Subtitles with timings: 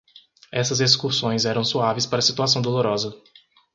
[0.51, 3.13] Essas excursões eram suaves para a situação dolorosa.